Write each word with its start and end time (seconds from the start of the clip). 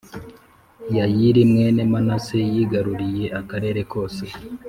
Yayiri 0.97 1.41
g 1.45 1.47
mwene 1.51 1.81
manase 1.91 2.37
yigaruriye 2.53 3.25
akarere 3.39 3.81
kose 3.91 4.23